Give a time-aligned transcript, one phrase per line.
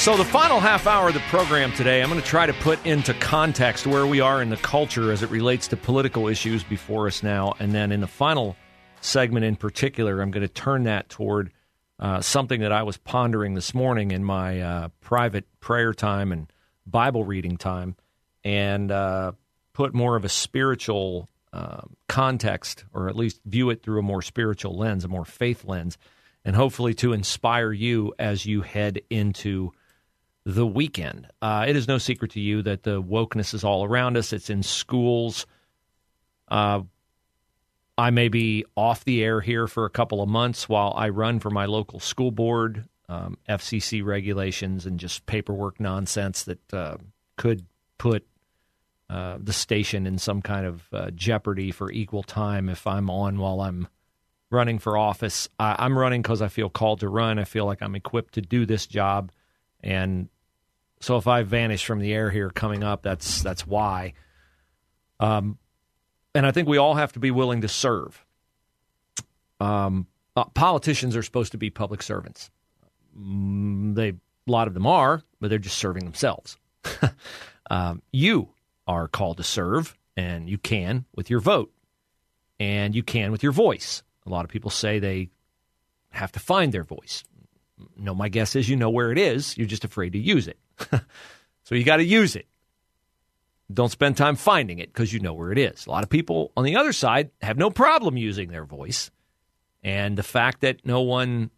[0.00, 2.84] So, the final half hour of the program today, I'm going to try to put
[2.86, 7.06] into context where we are in the culture as it relates to political issues before
[7.06, 7.52] us now.
[7.58, 8.56] And then in the final
[9.02, 11.52] segment in particular, I'm going to turn that toward
[11.98, 16.50] uh, something that I was pondering this morning in my uh, private prayer time and
[16.86, 17.94] Bible reading time
[18.42, 19.32] and uh,
[19.74, 24.22] put more of a spiritual um, context, or at least view it through a more
[24.22, 25.98] spiritual lens, a more faith lens,
[26.42, 29.74] and hopefully to inspire you as you head into
[30.44, 31.26] the weekend.
[31.42, 34.32] Uh, it is no secret to you that the wokeness is all around us.
[34.32, 35.46] It's in schools.
[36.48, 36.82] Uh,
[37.98, 41.38] I may be off the air here for a couple of months while I run
[41.38, 46.96] for my local school board, um, FCC regulations, and just paperwork nonsense that uh,
[47.36, 47.66] could
[47.98, 48.26] put
[49.10, 53.38] uh, the station in some kind of uh, jeopardy for equal time if I'm on
[53.38, 53.88] while I'm
[54.50, 55.48] running for office.
[55.58, 57.38] I'm running because I feel called to run.
[57.38, 59.30] I feel like I'm equipped to do this job.
[59.82, 60.28] And
[61.00, 64.12] so if I vanish from the air here coming up, that's that's why.
[65.18, 65.58] Um,
[66.34, 68.24] and I think we all have to be willing to serve.
[69.58, 72.50] Um, uh, politicians are supposed to be public servants.
[73.18, 76.56] Mm, they a lot of them are, but they're just serving themselves.
[77.70, 78.48] um, you
[78.86, 81.72] are called to serve, and you can with your vote,
[82.58, 84.02] and you can with your voice.
[84.26, 85.30] A lot of people say they
[86.10, 87.24] have to find their voice.
[87.96, 89.56] No, my guess is you know where it is.
[89.56, 90.58] You're just afraid to use it.
[91.64, 92.46] so you got to use it.
[93.72, 95.86] Don't spend time finding it because you know where it is.
[95.86, 99.10] A lot of people on the other side have no problem using their voice.
[99.82, 101.50] And the fact that no one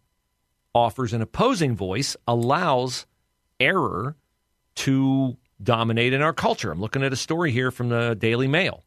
[0.75, 3.05] offers an opposing voice allows
[3.59, 4.15] error
[4.75, 6.71] to dominate in our culture.
[6.71, 8.83] I'm looking at a story here from the Daily Mail.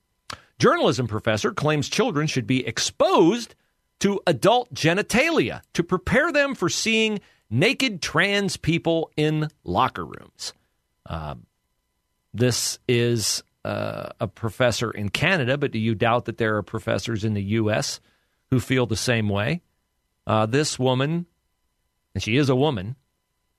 [0.59, 3.55] Journalism professor claims children should be exposed
[4.00, 10.52] to adult genitalia to prepare them for seeing naked trans people in locker rooms.
[11.08, 11.36] Uh,
[12.35, 17.24] this is uh, a professor in Canada, but do you doubt that there are professors
[17.24, 18.01] in the U.S.
[18.51, 19.62] who feel the same way?
[20.27, 21.27] Uh, this woman,
[22.14, 22.96] and she is a woman,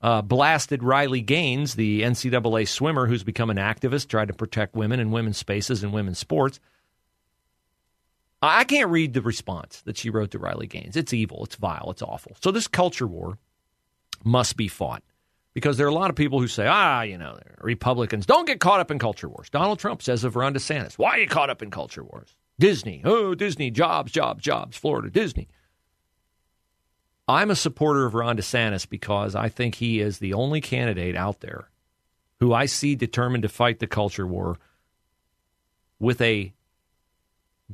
[0.01, 4.99] uh, blasted Riley Gaines, the NCAA swimmer who's become an activist, tried to protect women
[4.99, 6.59] and women's spaces and women's sports.
[8.41, 10.95] I can't read the response that she wrote to Riley Gaines.
[10.95, 12.37] It's evil, it's vile, it's awful.
[12.41, 13.39] So this culture war
[14.23, 15.03] must be fought
[15.53, 18.59] because there are a lot of people who say, ah, you know, Republicans don't get
[18.59, 19.49] caught up in culture wars.
[19.49, 22.35] Donald Trump says of Ron DeSantis, why are you caught up in culture wars?
[22.59, 25.47] Disney, oh, Disney, jobs, jobs, jobs, Florida, Disney.
[27.27, 31.41] I'm a supporter of Ron DeSantis because I think he is the only candidate out
[31.41, 31.69] there
[32.39, 34.57] who I see determined to fight the culture war
[35.99, 36.53] with a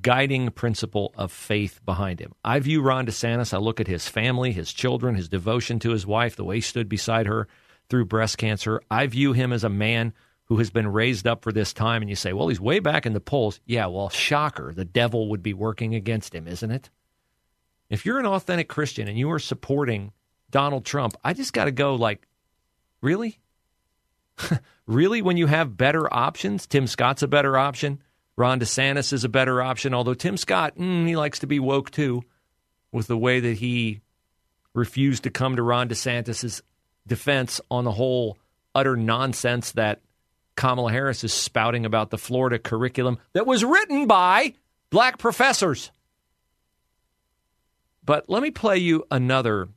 [0.02, 2.34] guiding principle of faith behind him.
[2.44, 6.06] I view Ron DeSantis, I look at his family, his children, his devotion to his
[6.06, 7.48] wife, the way he stood beside her
[7.90, 8.82] through breast cancer.
[8.90, 10.14] I view him as a man
[10.46, 12.02] who has been raised up for this time.
[12.02, 13.60] And you say, well, he's way back in the polls.
[13.66, 14.74] Yeah, well, shocker.
[14.74, 16.90] The devil would be working against him, isn't it?
[17.90, 20.12] If you're an authentic Christian and you are supporting
[20.50, 22.28] Donald Trump, I just got to go like,
[23.02, 23.40] really?
[24.88, 25.22] really?
[25.22, 28.02] When you have better options, Tim Scott's a better option.
[28.36, 31.92] Ron DeSantis is a better option, although Tim Scott, mm, he likes to be woke
[31.92, 32.24] too,
[32.92, 34.02] with the way that he
[34.74, 36.62] refused to come to Ron DeSantis'
[37.06, 38.38] defense on the whole
[38.74, 40.02] utter nonsense that
[40.56, 44.54] Kamala Harris is spouting about the Florida curriculum that was written by
[44.90, 45.92] black professors.
[48.06, 49.70] But let me play you another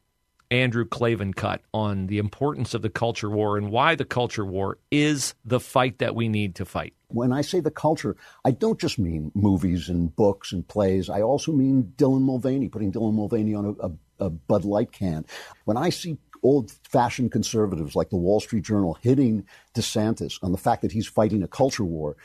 [0.50, 4.78] Andrew Klavan cut on the importance of the culture war and why the culture war
[4.90, 6.94] is the fight that we need to fight.
[7.08, 11.08] When I say the culture, I don't just mean movies and books and plays.
[11.08, 15.24] I also mean Dylan Mulvaney, putting Dylan Mulvaney on a, a, a Bud Light can.
[15.64, 20.58] When I see old fashioned conservatives like the Wall Street Journal hitting DeSantis on the
[20.58, 22.16] fact that he's fighting a culture war,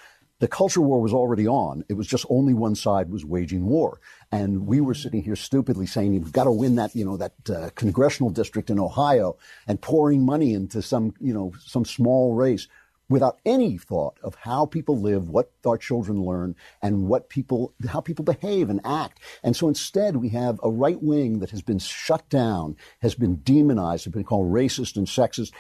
[0.42, 1.86] the culture war was already on.
[1.88, 4.02] It was just only one side was waging war.
[4.32, 7.34] And we were sitting here stupidly saying, you've got to win that, you know, that
[7.48, 9.38] uh, congressional district in Ohio
[9.68, 12.68] and pouring money into some, you know, some small race
[13.08, 18.02] without any thought of how people live, what our children learn, and what people, how
[18.02, 19.20] people behave and act.
[19.44, 23.36] And so instead, we have a right wing that has been shut down, has been
[23.44, 25.52] demonized, has been called racist and sexist.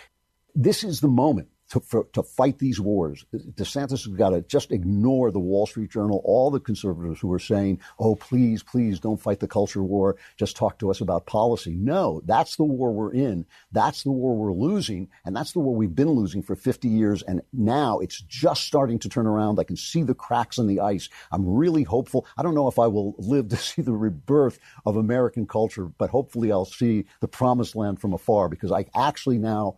[0.56, 3.26] This is the moment to, for, to fight these wars.
[3.34, 7.40] DeSantis has got to just ignore the Wall Street Journal, all the conservatives who are
[7.40, 10.18] saying, oh, please, please don't fight the culture war.
[10.36, 11.74] Just talk to us about policy.
[11.74, 13.46] No, that's the war we're in.
[13.72, 15.10] That's the war we're losing.
[15.24, 17.22] And that's the war we've been losing for 50 years.
[17.24, 19.58] And now it's just starting to turn around.
[19.58, 21.08] I can see the cracks in the ice.
[21.32, 22.26] I'm really hopeful.
[22.38, 26.10] I don't know if I will live to see the rebirth of American culture, but
[26.10, 29.78] hopefully I'll see the promised land from afar because I actually now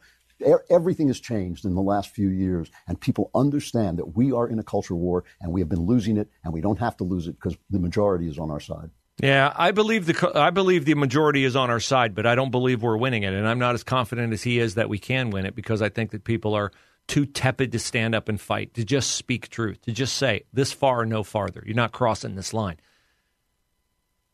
[0.69, 4.59] Everything has changed in the last few years, and people understand that we are in
[4.59, 7.27] a culture war and we have been losing it, and we don't have to lose
[7.27, 8.89] it because the majority is on our side.
[9.21, 12.49] Yeah, I believe the I believe the majority is on our side, but I don't
[12.49, 15.29] believe we're winning it, and I'm not as confident as he is that we can
[15.29, 16.71] win it because I think that people are
[17.07, 20.71] too tepid to stand up and fight, to just speak truth, to just say this
[20.71, 21.61] far, no farther.
[21.65, 22.77] You're not crossing this line.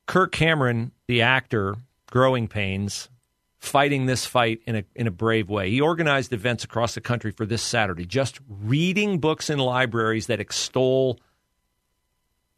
[0.05, 1.75] Kirk Cameron, the actor,
[2.09, 3.09] Growing Pains,
[3.59, 5.69] fighting this fight in a in a brave way.
[5.69, 10.39] He organized events across the country for this Saturday, just reading books in libraries that
[10.39, 11.19] extol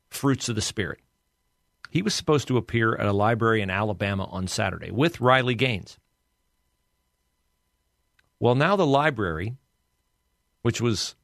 [0.09, 0.99] fruits of the spirit.
[1.89, 5.97] He was supposed to appear at a library in Alabama on Saturday with Riley Gaines.
[8.39, 9.57] Well, now the library,
[10.61, 11.15] which was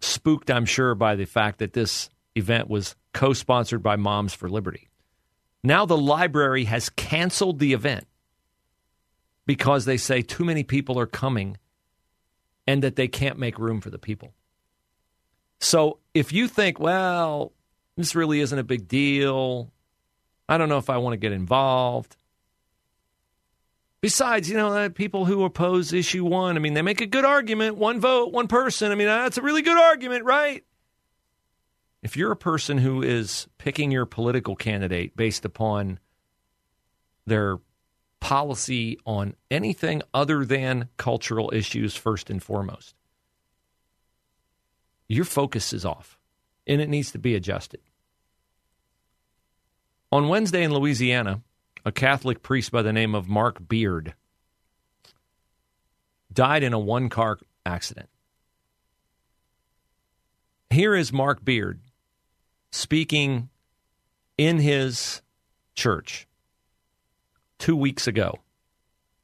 [0.00, 4.48] spooked, I'm sure, by the fact that this event was co sponsored by Moms for
[4.48, 4.88] Liberty.
[5.62, 8.06] Now the library has canceled the event
[9.46, 11.56] because they say too many people are coming
[12.66, 14.32] and that they can't make room for the people.
[15.60, 17.52] So if you think, well,
[17.96, 19.72] this really isn't a big deal,
[20.48, 22.16] I don't know if I want to get involved.
[24.00, 27.26] Besides, you know, uh, people who oppose issue one, I mean, they make a good
[27.26, 27.76] argument.
[27.76, 28.90] One vote, one person.
[28.90, 30.64] I mean, uh, that's a really good argument, right?
[32.02, 35.98] If you're a person who is picking your political candidate based upon
[37.26, 37.58] their
[38.20, 42.94] policy on anything other than cultural issues first and foremost.
[45.08, 46.18] Your focus is off,
[46.66, 47.80] and it needs to be adjusted.
[50.12, 51.40] On Wednesday in Louisiana,
[51.84, 54.14] a Catholic priest by the name of Mark Beard
[56.32, 58.08] died in a one car accident.
[60.70, 61.80] Here is Mark Beard
[62.70, 63.48] speaking
[64.38, 65.22] in his
[65.74, 66.28] church
[67.60, 68.40] two weeks ago.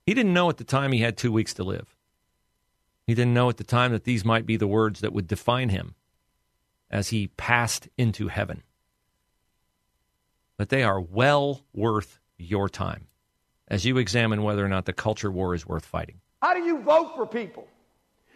[0.05, 1.97] He didn't know at the time he had two weeks to live.
[3.07, 5.71] He didn't know at the time that these might be the words that would define
[5.71, 5.97] him
[6.91, 8.63] as he passed into heaven.
[10.57, 13.09] But they are well worth your time
[13.69, 16.21] as you examine whether or not the culture war is worth fighting.
[16.41, 17.67] How do you vote for people?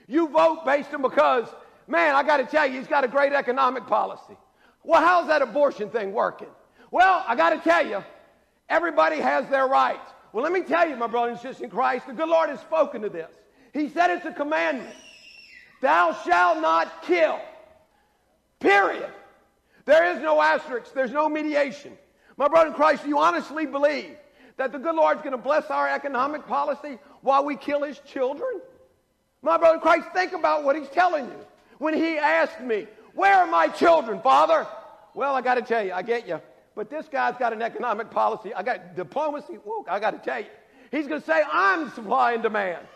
[0.08, 1.46] You vote based on because,
[1.86, 4.36] man, I got to tell you, he's got a great economic policy.
[4.82, 6.48] Well, how's that abortion thing working?
[6.90, 8.02] Well, I got to tell you,
[8.70, 10.08] Everybody has their rights.
[10.32, 12.60] Well, let me tell you, my brother and sister in Christ, the good Lord has
[12.60, 13.28] spoken to this.
[13.74, 14.94] He said it's a commandment.
[15.82, 17.40] Thou shalt not kill.
[18.60, 19.10] Period.
[19.86, 20.94] There is no asterisk.
[20.94, 21.98] There's no mediation.
[22.36, 24.16] My brother in Christ, do you honestly believe
[24.56, 28.60] that the good Lord's going to bless our economic policy while we kill his children?
[29.42, 31.46] My brother in Christ, think about what he's telling you.
[31.78, 34.66] When he asked me, Where are my children, Father?
[35.14, 36.40] Well, I got to tell you, I get you.
[36.80, 38.54] But this guy's got an economic policy.
[38.54, 39.58] I got diplomacy.
[39.86, 40.46] I got to tell you.
[40.90, 42.86] He's going to say, I'm supply and demand.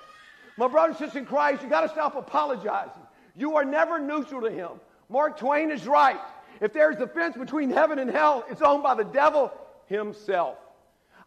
[0.56, 3.02] My brothers and in Christ, you got to stop apologizing.
[3.36, 4.70] You are never neutral to him.
[5.10, 6.18] Mark Twain is right.
[6.62, 9.52] If there's a fence between heaven and hell, it's owned by the devil
[9.84, 10.56] himself.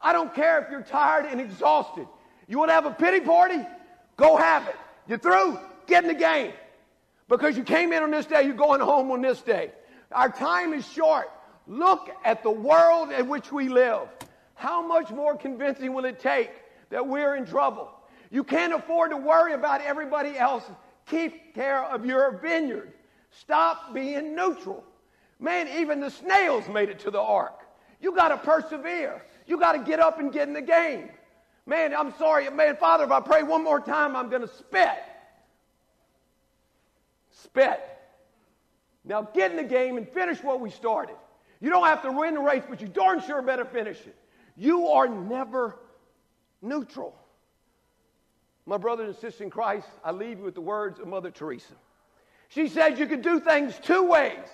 [0.02, 2.08] I don't care if you're tired and exhausted.
[2.48, 3.60] You want to have a pity party?
[4.16, 4.76] Go have it.
[5.08, 5.60] You're through?
[5.86, 6.54] Get in the game.
[7.30, 9.70] Because you came in on this day, you're going home on this day.
[10.12, 11.30] Our time is short.
[11.68, 14.08] Look at the world in which we live.
[14.56, 16.52] How much more convincing will it take
[16.90, 17.92] that we're in trouble?
[18.32, 20.64] You can't afford to worry about everybody else.
[21.06, 22.94] Keep care of your vineyard.
[23.32, 24.84] Stop being neutral.
[25.40, 27.62] Man, even the snails made it to the ark.
[28.02, 29.22] You got to persevere.
[29.46, 31.10] You got to get up and get in the game.
[31.66, 34.98] Man, I'm sorry, man, Father, if I pray one more time, I'm going to spit.
[37.32, 37.82] Spit.
[39.04, 41.16] Now get in the game and finish what we started.
[41.60, 44.16] You don't have to win the race, but you darn sure better finish it.
[44.56, 45.78] You are never
[46.62, 47.16] neutral.
[48.66, 51.74] My brothers and sisters in Christ, I leave you with the words of Mother Teresa.
[52.50, 54.48] She said you could do things two ways.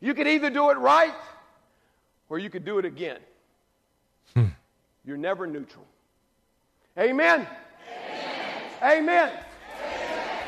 [0.00, 1.14] You could either do it right
[2.28, 3.18] or you could do it again.
[4.34, 4.46] Hmm.
[5.04, 5.84] You're never neutral.
[6.98, 7.46] Amen?
[8.82, 8.82] Amen.
[8.82, 9.02] Amen.
[9.02, 9.32] Amen.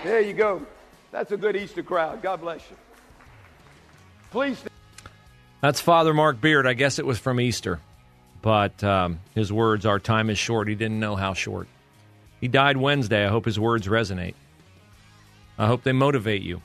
[0.05, 0.67] There you go.
[1.13, 2.23] That's a good Easter crowd.
[2.23, 2.77] God bless you.
[4.31, 4.70] Please.
[5.61, 6.67] That's Father Mark Beard.
[6.67, 7.81] I guess it was from Easter.
[8.43, 10.69] But um, his words, our time is short.
[10.69, 11.69] He didn't know how short.
[12.41, 13.27] He died Wednesday.
[13.27, 14.35] I hope his words resonate.
[15.59, 16.63] I hope they motivate you.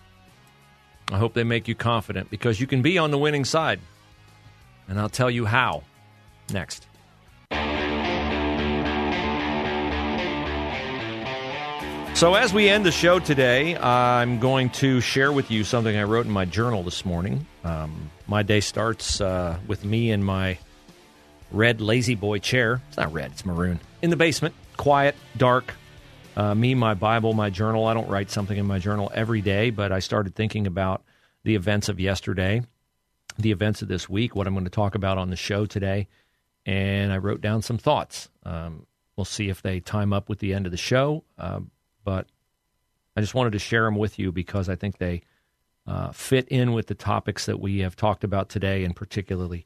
[1.11, 3.81] I hope they make you confident because you can be on the winning side.
[4.87, 5.83] And I'll tell you how
[6.51, 6.87] next.
[12.15, 16.03] So, as we end the show today, I'm going to share with you something I
[16.03, 17.45] wrote in my journal this morning.
[17.65, 20.59] Um, my day starts uh, with me in my
[21.51, 22.81] red La-Z-Boy chair.
[22.87, 23.79] It's not red, it's maroon.
[24.03, 25.73] In the basement, quiet, dark.
[26.37, 27.87] Uh, me, my Bible, my journal.
[27.87, 31.03] I don't write something in my journal every day, but I started thinking about
[31.43, 32.61] the events of yesterday,
[33.39, 36.07] the events of this week, what I'm going to talk about on the show today,
[36.65, 38.29] and I wrote down some thoughts.
[38.43, 41.61] Um, we'll see if they time up with the end of the show, uh,
[42.03, 42.27] but
[43.15, 45.21] I just wanted to share them with you because I think they
[45.87, 49.65] uh, fit in with the topics that we have talked about today, and particularly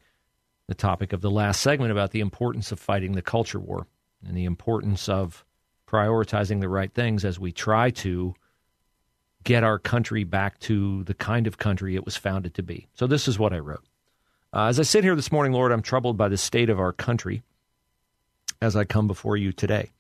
[0.68, 3.88] the topic of the last segment about the importance of fighting the culture war
[4.26, 5.46] and the importance of
[5.88, 8.36] prioritizing the right things as we try to
[9.44, 12.88] get our country back to the kind of country it was founded to be.
[12.94, 13.84] So, this is what I wrote.
[14.54, 16.92] Uh, as I sit here this morning, Lord, I'm troubled by the state of our
[16.92, 17.44] country
[18.62, 19.92] as I come before you today.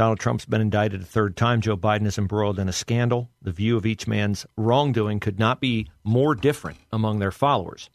[0.00, 1.60] Donald Trump's been indicted a third time.
[1.60, 3.28] Joe Biden is embroiled in a scandal.
[3.42, 7.90] The view of each man's wrongdoing could not be more different among their followers.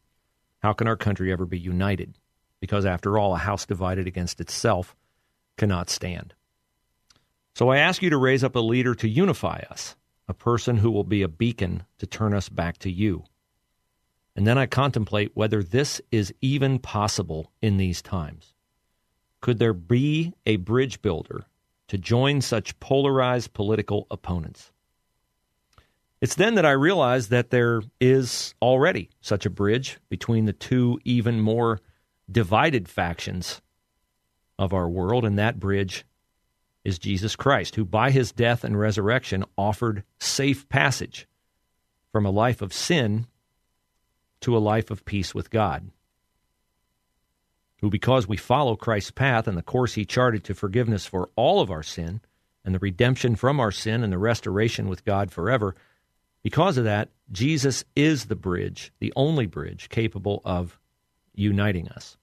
[0.60, 2.20] How can our country ever be united?
[2.60, 4.96] Because, after all, a house divided against itself
[5.58, 6.36] cannot stand.
[7.56, 9.96] So I ask you to raise up a leader to unify us,
[10.28, 13.24] a person who will be a beacon to turn us back to you.
[14.36, 18.54] And then I contemplate whether this is even possible in these times.
[19.42, 21.48] Could there be a bridge builder
[21.88, 24.72] to join such polarized political opponents?
[26.22, 31.00] It's then that I realize that there is already such a bridge between the two
[31.04, 31.80] even more
[32.32, 33.62] divided factions
[34.58, 36.06] of our world, and that bridge
[36.84, 41.27] is Jesus Christ, who by his death and resurrection offered safe passage
[42.12, 43.27] from a life of sin
[44.42, 45.89] to a life of peace with God.
[47.86, 51.62] Who, because we follow Christ's path and the course he charted to forgiveness for all
[51.62, 52.20] of our sin
[52.63, 55.75] and the redemption from our sin and the restoration with God forever,
[56.42, 60.80] because of that, Jesus is the bridge, the only bridge capable of
[61.36, 62.18] uniting us.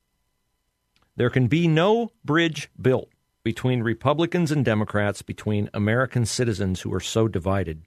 [1.14, 3.11] There can be no bridge built
[3.45, 7.83] between Republicans and Democrats, between American citizens who are so divided,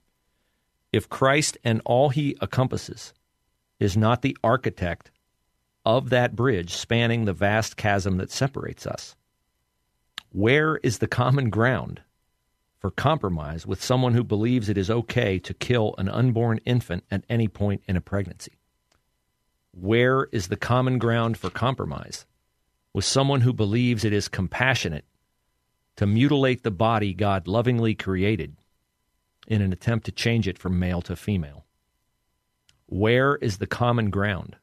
[0.94, 3.12] if Christ and all he encompasses
[3.78, 5.10] is not the architect
[5.86, 9.14] of that bridge spanning the vast chasm that separates us?
[10.30, 12.02] Where is the common ground
[12.78, 17.24] for compromise with someone who believes it is okay to kill an unborn infant at
[17.30, 18.58] any point in a pregnancy?
[19.70, 22.26] Where is the common ground for compromise
[22.92, 25.04] with someone who believes it is compassionate
[25.94, 28.56] to mutilate the body God lovingly created
[29.46, 31.64] in an attempt to change it from male to female?
[32.86, 34.56] Where is the common ground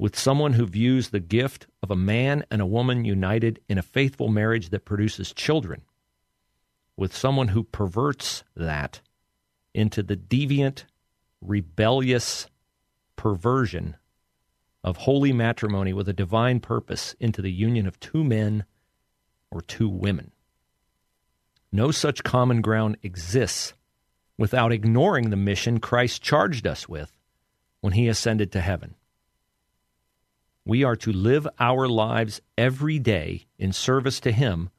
[0.00, 3.82] with someone who views the gift of a man and a woman united in a
[3.82, 5.82] faithful marriage that produces children
[6.96, 9.02] with someone who perverts that
[9.74, 10.84] into the deviant,
[11.42, 12.46] rebellious
[13.14, 13.94] perversion
[14.82, 18.64] of holy matrimony with a divine purpose into the union of two men
[19.50, 20.32] or two women?
[21.70, 23.74] No such common ground exists
[24.38, 27.12] without ignoring the mission Christ charged us with
[27.82, 28.94] when he ascended to heaven.
[30.64, 34.70] We are to live our lives every day in service to him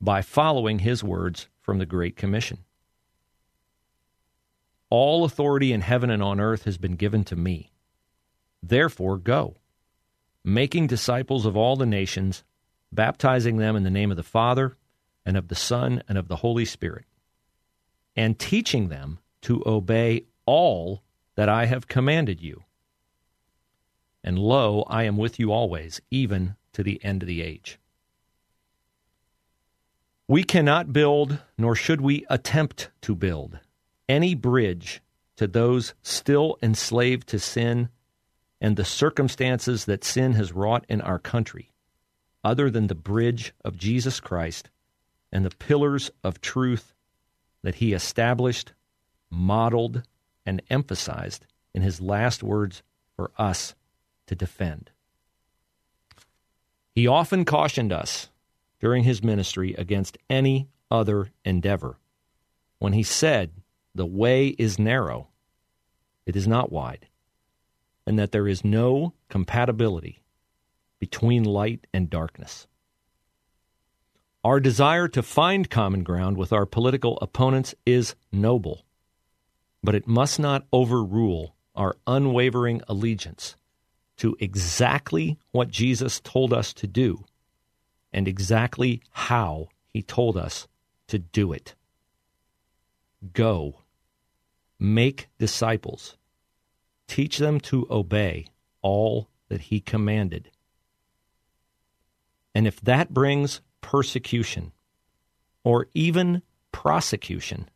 [0.00, 2.58] by following his words from the Great Commission.
[4.88, 7.72] All authority in heaven and on earth has been given to me.
[8.62, 9.56] Therefore, go,
[10.44, 12.44] making disciples of all the nations,
[12.92, 14.76] baptizing them in the name of the Father,
[15.24, 17.04] and of the Son, and of the Holy Spirit,
[18.14, 21.02] and teaching them to obey all
[21.34, 22.62] that I have commanded you.
[24.26, 27.78] And lo, I am with you always, even to the end of the age.
[30.26, 33.60] We cannot build, nor should we attempt to build,
[34.08, 35.00] any bridge
[35.36, 37.88] to those still enslaved to sin
[38.60, 41.70] and the circumstances that sin has wrought in our country,
[42.42, 44.70] other than the bridge of Jesus Christ
[45.30, 46.94] and the pillars of truth
[47.62, 48.72] that he established,
[49.30, 50.02] modeled,
[50.44, 52.82] and emphasized in his last words
[53.14, 53.76] for us
[54.26, 54.90] to defend.
[56.94, 58.30] He often cautioned us
[58.80, 61.98] during his ministry against any other endeavor
[62.78, 63.50] when he said,
[63.94, 65.28] The way is narrow,
[66.24, 67.06] it is not wide,
[68.06, 70.22] and that there is no compatibility
[70.98, 72.66] between light and darkness.
[74.44, 78.84] Our desire to find common ground with our political opponents is noble,
[79.82, 83.56] but it must not overrule our unwavering allegiance
[84.18, 87.24] to exactly what Jesus told us to do
[88.12, 90.66] and exactly how he told us
[91.08, 91.74] to do it.
[93.32, 93.80] Go,
[94.78, 96.16] make disciples,
[97.06, 98.46] teach them to obey
[98.82, 100.50] all that he commanded.
[102.54, 104.72] And if that brings persecution
[105.62, 107.68] or even prosecution.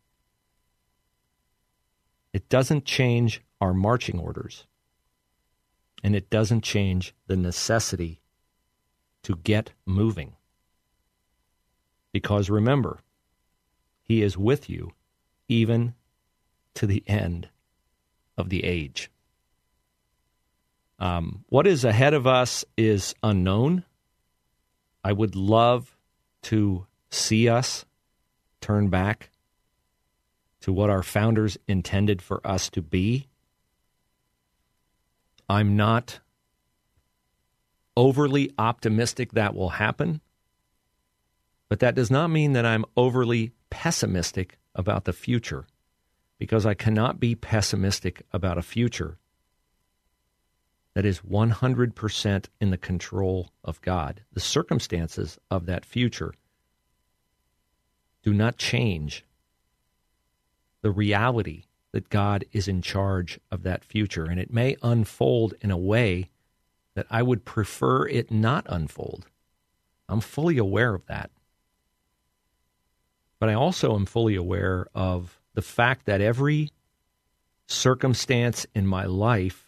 [2.33, 4.65] It doesn't change our marching orders.
[6.03, 8.21] And it doesn't change the necessity
[9.23, 10.33] to get moving.
[12.11, 12.99] Because remember,
[14.01, 14.93] He is with you
[15.47, 15.93] even
[16.73, 17.49] to the end
[18.37, 19.11] of the age.
[20.97, 23.83] Um, what is ahead of us is unknown.
[25.03, 25.97] I would love
[26.43, 27.85] to see us
[28.61, 29.31] turn back
[30.61, 33.27] to what our founders intended for us to be.
[35.51, 36.21] I'm not
[37.97, 40.21] overly optimistic that will happen,
[41.67, 45.65] but that does not mean that I'm overly pessimistic about the future
[46.37, 49.17] because I cannot be pessimistic about a future
[50.93, 54.21] that is 100% in the control of God.
[54.31, 56.33] The circumstances of that future
[58.23, 59.25] do not change
[60.81, 64.25] the reality that God is in charge of that future.
[64.25, 66.29] And it may unfold in a way
[66.93, 69.25] that I would prefer it not unfold.
[70.07, 71.31] I'm fully aware of that.
[73.39, 76.69] But I also am fully aware of the fact that every
[77.67, 79.67] circumstance in my life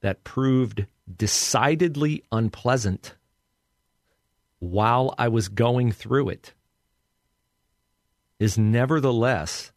[0.00, 0.86] that proved
[1.16, 3.14] decidedly unpleasant
[4.58, 6.52] while I was going through it
[8.38, 9.72] is nevertheless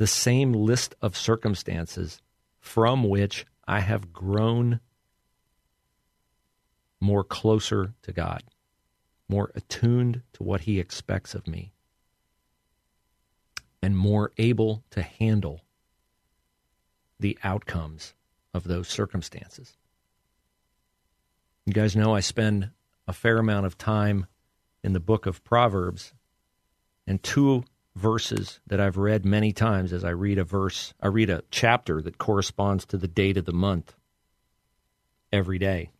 [0.00, 2.22] the same list of circumstances
[2.58, 4.80] from which I have grown
[7.02, 8.42] more closer to God,
[9.28, 11.74] more attuned to what He expects of me,
[13.82, 15.66] and more able to handle
[17.18, 18.14] the outcomes
[18.54, 19.76] of those circumstances.
[21.66, 22.70] You guys know I spend
[23.06, 24.24] a fair amount of time
[24.82, 26.14] in the book of Proverbs,
[27.06, 27.64] and two
[28.00, 32.00] verses that I've read many times as I read a verse, I read a chapter
[32.02, 33.94] that corresponds to the date of the month
[35.30, 35.90] every day.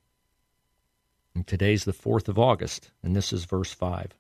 [1.35, 4.17] And today's the 4th of August, and this is verse 5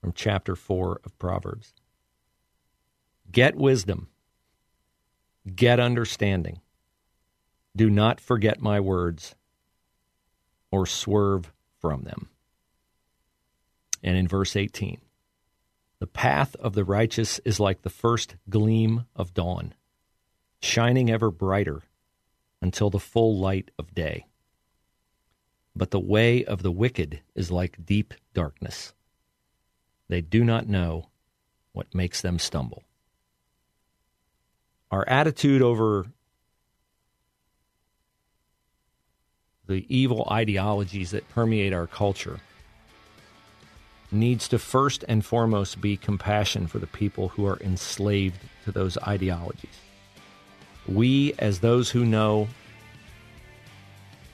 [0.00, 1.72] from chapter 4 of Proverbs.
[3.30, 4.08] Get wisdom,
[5.54, 6.60] get understanding.
[7.74, 9.34] Do not forget my words
[10.70, 12.28] or swerve from them.
[14.02, 15.00] And in verse 18,
[16.02, 19.72] the path of the righteous is like the first gleam of dawn,
[20.60, 21.82] shining ever brighter
[22.60, 24.26] until the full light of day.
[25.76, 28.94] But the way of the wicked is like deep darkness.
[30.08, 31.06] They do not know
[31.70, 32.82] what makes them stumble.
[34.90, 36.06] Our attitude over
[39.68, 42.40] the evil ideologies that permeate our culture
[44.12, 48.98] needs to first and foremost be compassion for the people who are enslaved to those
[48.98, 49.70] ideologies.
[50.86, 52.48] We, as those who know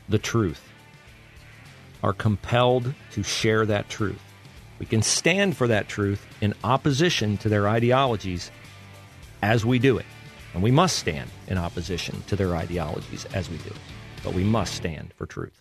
[0.08, 0.62] the truth,
[2.02, 4.20] are compelled to share that truth.
[4.78, 8.50] We can stand for that truth in opposition to their ideologies
[9.42, 10.06] as we do it.
[10.54, 13.76] And we must stand in opposition to their ideologies as we do it.
[14.24, 15.60] But we must stand for truth.